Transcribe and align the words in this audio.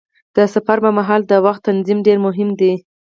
د 0.35 0.37
سفر 0.53 0.77
پر 0.83 0.91
مهال 0.97 1.21
د 1.27 1.33
وخت 1.45 1.61
تنظیم 1.67 1.99
ډېر 2.07 2.17
مهم 2.25 2.49
دی. 2.59 2.73